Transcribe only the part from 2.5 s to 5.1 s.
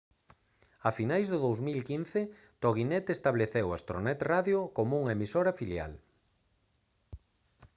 toginet estableceu astronet radio como